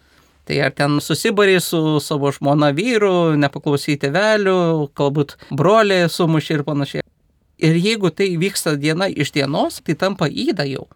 [0.52, 4.56] Tai ar ten susibariai su savo žmona vyru, nepaklausai tėvelių,
[5.00, 7.04] galbūt broliai sumušė ir panašiai.
[7.64, 10.90] Ir jeigu tai vyksta diena iš dienos, tai tampa įda jau.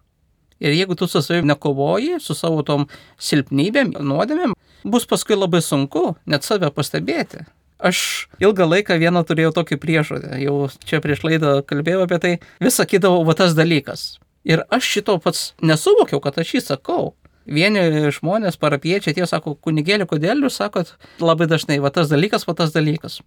[0.60, 6.18] Ir jeigu tu su savimi nekovoji, su savo tom silpnybėm, nuodėmėm, bus paskui labai sunku
[6.28, 7.46] net save pastebėti.
[7.80, 12.76] Aš ilgą laiką vieną turėjau tokį priežodį, jau čia prieš laidą kalbėjau apie tai, vis
[12.76, 14.18] sakydavau, va tas dalykas.
[14.44, 17.14] Ir aš šito pats nesuvokiau, kad aš jį sakau.
[17.46, 22.56] Vieni žmonės, parapiečiai, tie sako, kunigėlį, kodėl jūs sakot labai dažnai, va tas dalykas, va
[22.58, 23.20] tas dalykas.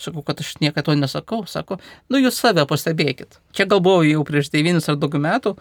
[0.00, 1.42] Sakau, kad aš niekada to nesakau.
[1.48, 1.78] Sako,
[2.12, 3.38] nu jūs save pastebėkit.
[3.56, 5.54] Čia gal buvo jau prieš 9 ar daugiau metų.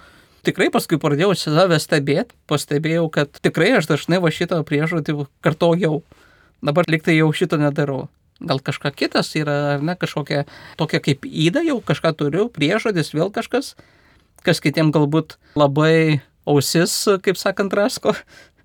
[0.47, 6.02] Tikrai paskui pradėjau save stebėti, pastebėjau, kad tikrai aš dažnai va šitą priežodį kartojau.
[6.65, 8.08] Dabar liktai jau šito nedarau.
[8.41, 10.47] Gal kažką kitas yra, ar ne, kažkokia
[10.80, 13.76] tokia kaip įda jau, kažką turiu, priežodis, vėl kažkas
[14.45, 18.15] kas kitiem galbūt labai ausis, kaip sakant, rasko.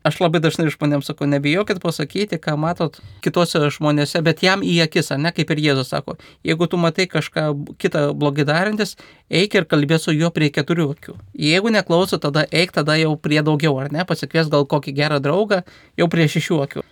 [0.06, 5.10] Aš labai dažnai žmonėms sakau, nebijokit pasakyti, ką matot kitose žmonėse, bet jam į akis,
[5.18, 6.14] ne kaip ir Jėzus sako,
[6.46, 7.48] jeigu tu matai kažką
[7.82, 8.94] kitą blogai darantis,
[9.26, 11.16] eik ir kalbėk su juo prie keturių akių.
[11.48, 15.64] Jeigu neklauso, tada eik tada jau prie daugiau, ar ne, pasikvies gal kokį gerą draugą,
[15.98, 16.86] jau prie šešių akių.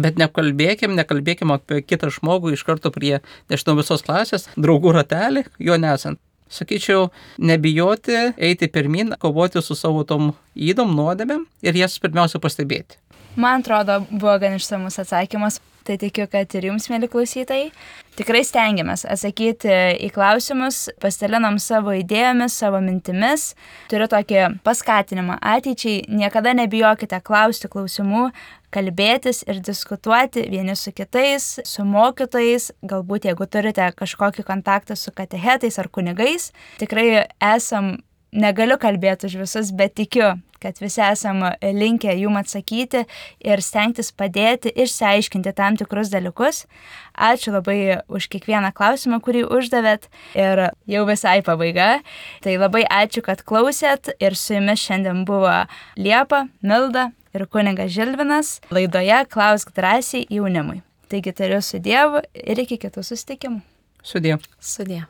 [0.00, 3.18] Bet nekalbėkim, nekalbėkim apie kitą žmogų iš karto prie,
[3.52, 6.18] nežinau, visos klasės, draugų ratelį, jo nesant
[6.54, 13.00] sakyčiau, nebijoti, eiti pirmin, kovoti su savo tom įdom nuodėmėm ir jas pirmiausia pastebėti.
[13.36, 17.72] Man atrodo, buvo gan išsamus atsakymas, tai tikiu, kad ir jums, mėly klausytojai.
[18.14, 19.74] Tikrai stengiamės atsakyti
[20.06, 23.50] į klausimus, pasidalinam savo idėjomis, savo mintimis.
[23.90, 28.28] Turiu tokį paskatinimą ateičiai, niekada nebijokite klausti klausimų,
[28.74, 35.78] kalbėtis ir diskutuoti vieni su kitais, su mokytojais, galbūt jeigu turite kažkokį kontaktą su katehetais
[35.78, 37.96] ar kunigais, tikrai esam,
[38.34, 40.34] negaliu kalbėti už visus, bet tikiu,
[40.64, 43.04] kad visi esam linkę jum atsakyti
[43.44, 46.64] ir stengtis padėti išsiaiškinti tam tikrus dalykus.
[47.14, 51.98] Ačiū labai už kiekvieną klausimą, kurį uždavėt ir jau visai pabaiga.
[52.42, 55.60] Tai labai ačiū, kad klausėt ir su jumis šiandien buvo
[56.00, 60.82] Liepa, Milda ir kunigas Žilvinas laidoje Klausk drąsiai jaunimui.
[61.08, 63.60] Taigi tariu su Dievu ir iki kitų susitikimų.
[64.04, 64.38] Sudie.
[64.60, 65.04] Sudie.